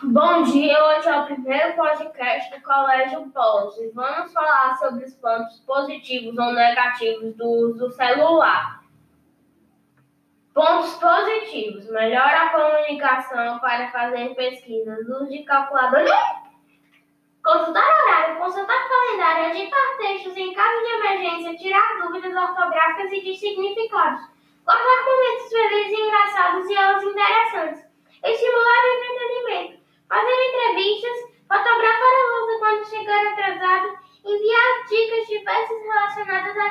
[0.00, 5.14] Bom dia, hoje é o primeiro podcast do Colégio Pós e vamos falar sobre os
[5.16, 8.84] pontos positivos ou negativos do uso do celular.
[10.54, 16.06] Pontos positivos: melhora a comunicação para fazer pesquisas, uso de calculadora,
[17.42, 23.34] consultar horário, consultar calendário, editar textos em caso de emergência, tirar dúvidas ortográficas e de
[23.34, 24.20] significados,
[24.64, 25.47] guardar momentos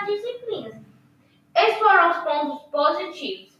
[0.07, 0.75] disciplinas.
[1.55, 3.57] Esses foram os pontos positivos.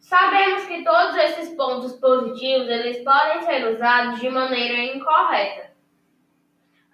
[0.00, 5.70] Sabemos que todos esses pontos positivos eles podem ser usados de maneira incorreta.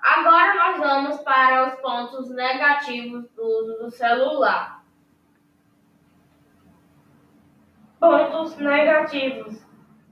[0.00, 4.82] Agora nós vamos para os pontos negativos do uso do celular.
[8.00, 9.64] Pontos negativos.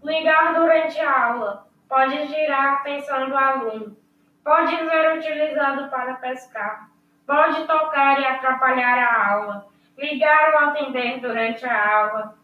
[0.04, 3.96] Ligar durante a aula pode tirar a atenção do aluno.
[4.44, 6.91] Pode ser utilizado para pescar.
[7.26, 9.66] Pode tocar e atrapalhar a aula.
[9.96, 12.42] Ligar ou atender durante a aula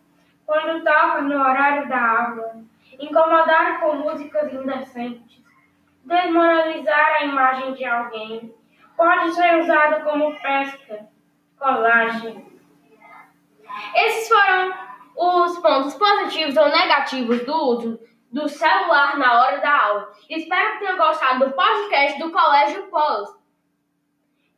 [0.48, 2.65] quando toca no horário da aula,
[2.98, 5.43] incomodar com músicas indecentes,
[6.03, 8.55] desmoralizar a imagem de alguém,
[8.97, 11.07] pode ser usado como pesca,
[11.59, 12.47] colagem.
[13.95, 14.73] Esses foram
[15.15, 18.01] os pontos positivos ou negativos do uso
[18.33, 20.13] do celular na hora da aula.
[20.31, 23.38] Espero que tenham gostado do podcast do Colégio Pós.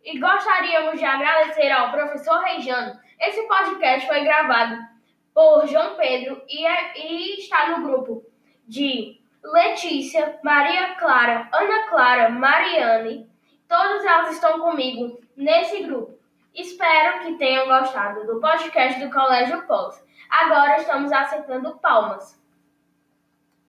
[0.03, 2.99] E gostaríamos de agradecer ao professor Reijano.
[3.21, 4.79] Esse podcast foi gravado
[5.35, 8.25] por João Pedro e, é, e está no grupo
[8.67, 13.29] de Letícia, Maria Clara, Ana Clara, Mariane.
[13.69, 16.19] Todas elas estão comigo nesse grupo.
[16.55, 20.03] Espero que tenham gostado do podcast do Colégio Pós.
[20.31, 22.41] Agora estamos acertando palmas.